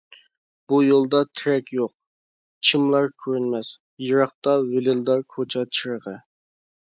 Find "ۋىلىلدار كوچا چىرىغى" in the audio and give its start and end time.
4.71-6.17